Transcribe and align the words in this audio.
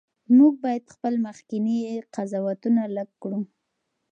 موږ 0.37 0.53
باید 0.63 0.91
خپل 0.93 1.13
مخکني 1.25 1.77
قضاوتونه 2.15 2.81
لږ 2.95 3.09
کړو. 3.21 3.39